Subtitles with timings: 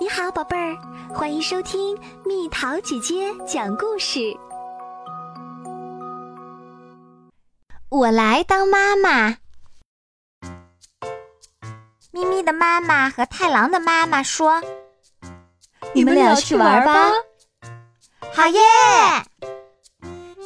[0.00, 0.78] 你好，宝贝儿，
[1.12, 4.20] 欢迎收听蜜桃姐姐讲故事。
[7.88, 9.36] 我来当妈妈。
[12.12, 14.62] 咪咪的妈妈和太郎的妈妈说
[15.92, 17.10] ：“你们俩去玩吧。”
[18.32, 18.60] 好耶！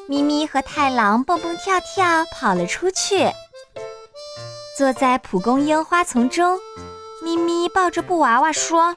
[0.09, 3.31] 咪咪和太郎蹦蹦跳跳跑了出去，
[4.79, 6.59] 坐在蒲公英花丛中。
[7.23, 8.97] 咪咪抱着布娃娃说：“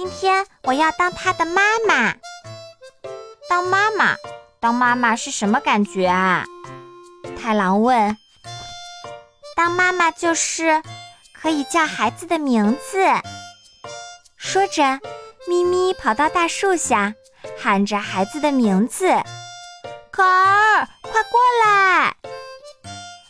[0.00, 2.14] 今天我要当他的妈妈。
[3.50, 4.16] 当妈妈，
[4.58, 6.42] 当妈妈是什么感觉啊？”
[7.38, 8.16] 太郎问。
[9.54, 10.82] “当妈妈就是
[11.34, 13.04] 可以叫孩子的名字。”
[14.40, 14.98] 说着，
[15.46, 17.12] 咪咪跑到大树下，
[17.58, 19.06] 喊着孩子的名字
[20.10, 22.16] ：“可儿，快过来！”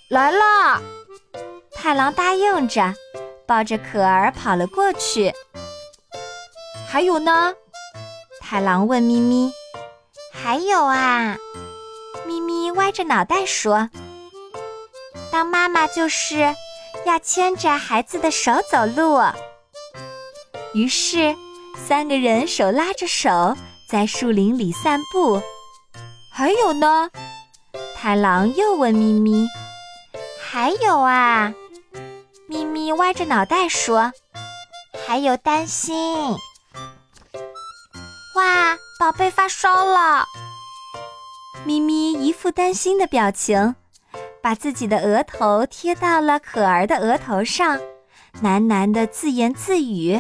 [0.09, 0.81] 来了。
[1.75, 2.95] 太郎答应着。
[3.45, 5.35] 抱着可儿跑了过去。
[6.91, 7.55] 还有呢？
[8.41, 9.53] 太郎问咪咪
[10.35, 11.39] ：“还有啊？”
[12.27, 13.89] 咪咪歪着脑袋说
[15.31, 16.53] ：“当妈妈就是
[17.07, 19.21] 要牵着孩子的手走路。”
[20.75, 21.37] 于是，
[21.77, 23.57] 三个人手拉着手
[23.89, 25.41] 在树林里散步。
[26.33, 27.09] 还有呢？
[27.97, 29.47] 太郎又问咪咪
[30.43, 31.55] ：“还有啊？”
[32.51, 34.11] 咪咪歪着脑袋说
[35.07, 36.37] ：“还有担心。”
[38.41, 40.25] 哇，宝贝发烧了！
[41.67, 43.75] 咪咪一副担心的表情，
[44.41, 47.79] 把自己的额头贴到了可儿的额头上，
[48.43, 50.19] 喃喃的自言自语：“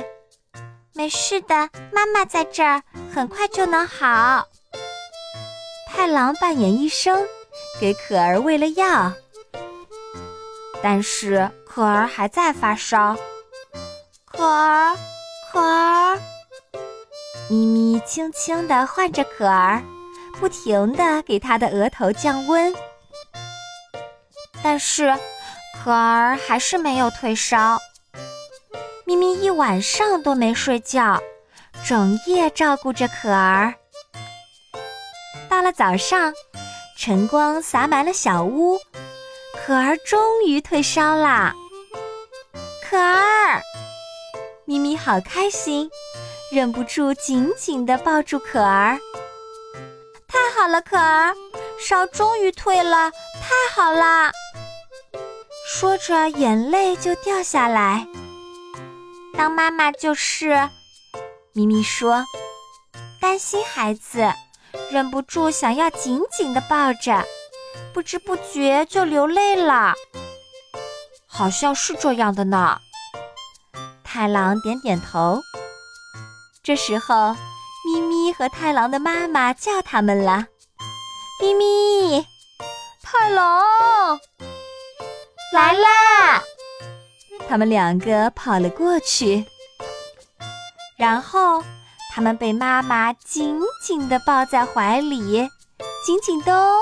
[0.92, 4.46] 没事的，妈妈在这儿，很快就能好。”
[5.88, 7.26] 太郎扮演医生，
[7.80, 9.10] 给可儿喂了药，
[10.82, 11.50] 但是。
[11.72, 13.16] 可儿还在发烧，
[14.26, 14.96] 可儿，
[15.52, 16.18] 可儿，
[17.50, 19.82] 咪咪轻轻地唤着可儿，
[20.38, 22.72] 不停地给她的额头降温。
[24.62, 25.12] 但是，
[25.82, 27.76] 可儿还是没有退烧。
[29.04, 31.20] 咪咪一晚上都没睡觉，
[31.84, 33.74] 整夜照顾着可儿。
[35.48, 36.32] 到了早上，
[36.96, 38.78] 晨光洒满了小屋，
[39.66, 41.52] 可儿终于退烧啦。
[42.88, 43.60] 可儿，
[44.66, 45.90] 咪咪好开心，
[46.50, 48.98] 忍不住紧紧地抱住可儿。
[50.26, 51.32] 太好了，可儿，
[51.78, 54.32] 烧终于退了，太好啦！
[55.68, 58.06] 说着，眼泪就掉下来。
[59.36, 60.68] 当妈妈就是，
[61.52, 62.24] 咪咪说，
[63.20, 64.32] 担心孩子，
[64.90, 67.24] 忍不住想要紧紧地抱着，
[67.94, 69.94] 不知不觉就流泪了。
[71.28, 72.78] 好像是这样的呢。
[74.02, 75.40] 太郎点点头。
[76.62, 77.34] 这时候，
[77.86, 80.46] 咪咪和太郎的妈妈叫他们了
[81.40, 82.26] ：“咪咪，
[83.02, 84.18] 太郎，
[85.54, 86.42] 来啦！”
[87.48, 89.44] 他们两个跑了过去，
[90.98, 91.64] 然后
[92.12, 95.48] 他们被妈妈紧紧地抱在怀里，
[96.04, 96.78] 紧紧的哦。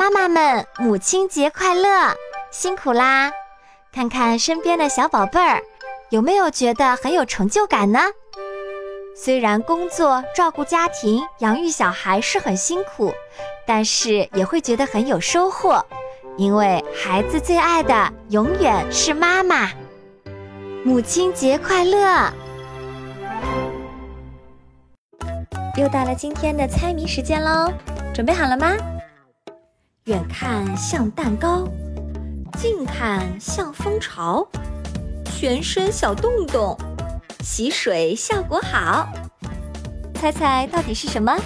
[0.00, 2.16] 妈妈们，母亲节快乐！
[2.50, 3.30] 辛苦啦！
[3.92, 5.60] 看看身边的小宝贝儿，
[6.08, 8.00] 有没有觉得很有成就感呢？
[9.14, 13.12] 虽然工作、照顾家庭、养育小孩是很辛苦，
[13.66, 15.84] 但是也会觉得很有收获，
[16.38, 19.68] 因为孩子最爱的永远是妈妈。
[20.82, 22.32] 母亲节快乐！
[25.76, 27.70] 又到了今天的猜谜时间喽，
[28.14, 28.74] 准备好了吗？
[30.04, 31.68] 远看像蛋糕，
[32.56, 34.48] 近看像蜂巢，
[35.26, 36.74] 全身小洞洞，
[37.40, 39.06] 洗水效果好。
[40.14, 41.36] 猜猜到底是什么？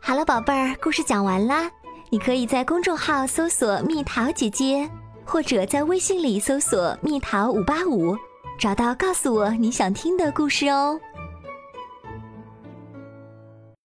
[0.00, 1.70] 好了，宝贝儿，故事讲完啦。
[2.10, 4.86] 你可以在公众号搜索“蜜桃姐姐”，
[5.24, 8.14] 或者在微信里搜索“蜜桃五八五”，
[8.60, 11.00] 找到告诉我你想听的故事哦。